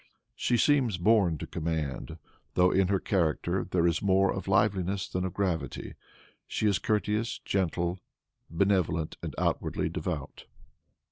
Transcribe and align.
She 0.35 0.57
seems 0.57 0.97
born 0.97 1.37
to 1.37 1.45
command, 1.45 2.17
though 2.55 2.71
in 2.71 2.87
her 2.87 2.99
character 2.99 3.67
there 3.69 3.85
is 3.85 4.01
more 4.01 4.33
of 4.33 4.47
liveliness 4.47 5.07
than 5.07 5.23
of 5.23 5.35
gravity. 5.35 5.93
She 6.47 6.65
is 6.65 6.79
courteous, 6.79 7.37
gentle, 7.37 7.99
benevolent 8.49 9.17
and 9.21 9.35
outwardly 9.37 9.89
devout." 9.89 10.45